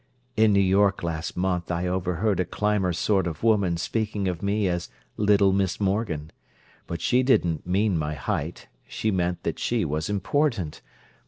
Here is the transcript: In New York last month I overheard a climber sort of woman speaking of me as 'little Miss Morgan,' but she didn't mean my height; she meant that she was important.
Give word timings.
In 0.35 0.51
New 0.51 0.59
York 0.59 1.03
last 1.03 1.37
month 1.37 1.69
I 1.69 1.85
overheard 1.85 2.39
a 2.39 2.43
climber 2.45 2.91
sort 2.91 3.27
of 3.27 3.43
woman 3.43 3.77
speaking 3.77 4.27
of 4.27 4.41
me 4.41 4.67
as 4.67 4.89
'little 5.15 5.53
Miss 5.53 5.79
Morgan,' 5.79 6.31
but 6.87 7.01
she 7.01 7.21
didn't 7.21 7.67
mean 7.67 7.99
my 7.99 8.15
height; 8.15 8.67
she 8.87 9.11
meant 9.11 9.43
that 9.43 9.59
she 9.59 9.85
was 9.85 10.09
important. 10.09 10.81